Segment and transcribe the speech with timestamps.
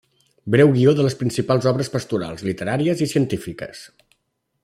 [0.53, 3.87] Breu guió de les principals obres pastorals, literàries i científiques.